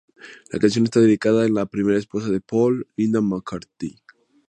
[0.51, 4.01] La canción está dedicada a la primera esposa de Paul, Linda McCartney.